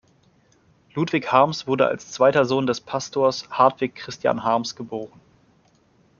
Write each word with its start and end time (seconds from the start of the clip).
Ludwig 0.95 1.31
Harms 1.31 1.67
wurde 1.67 1.85
als 1.87 2.09
zweiter 2.11 2.45
Sohn 2.47 2.65
des 2.65 2.81
Pastors 2.81 3.47
Hartwig 3.51 3.93
Christian 3.93 4.43
Harms 4.43 4.75
geboren. 4.75 5.13